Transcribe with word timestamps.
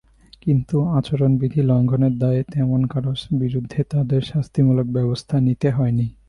কিন্তু 0.41 0.77
আচরণবিধি 0.97 1.61
লঙ্ঘনের 1.61 2.13
দায়ে 2.17 2.41
তেমন 2.53 2.81
কারও 2.87 3.13
বিরুদ্ধে 3.39 3.79
তাঁদের 3.83 4.21
শাস্তিমূলক 4.21 4.87
ব্যবস্থা 4.87 5.35
নিতে 5.39 5.67
হয়নি। 5.71 6.07